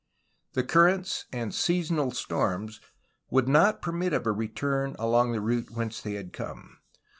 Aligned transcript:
The 0.53 0.63
currents 0.63 1.25
and 1.31 1.53
seasonal 1.53 2.09
storms 2.09 2.81
would 3.29 3.47
not 3.47 3.83
permit 3.83 4.13
of 4.13 4.25
a 4.25 4.31
return 4.31 4.95
along 4.97 5.31
the 5.31 5.41
route 5.41 5.69
whence 5.69 6.01
they 6.01 6.13
had 6.13 6.33
come. 6.33 6.79